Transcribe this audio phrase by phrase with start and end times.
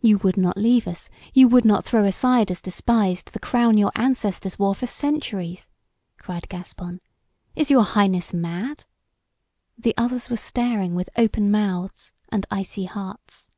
[0.00, 3.90] "You would not leave us you would not throw aside as despised the crown your
[3.96, 5.68] ancestors wore for centuries?"
[6.16, 7.00] cried Gaspon.
[7.56, 8.84] "Is your Royal Highness mad?"
[9.76, 13.50] The others were staring with open mouths and icy hearts.